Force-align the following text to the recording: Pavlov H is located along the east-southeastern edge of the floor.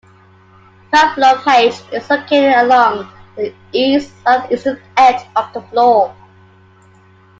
Pavlov 0.91 1.45
H 1.45 1.79
is 1.93 2.09
located 2.09 2.55
along 2.55 3.07
the 3.35 3.53
east-southeastern 3.71 4.81
edge 4.97 5.21
of 5.35 5.53
the 5.53 5.61
floor. 5.61 6.11